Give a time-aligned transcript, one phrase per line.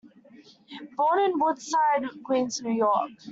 [0.97, 3.11] Born in Woodside, Queens, New York.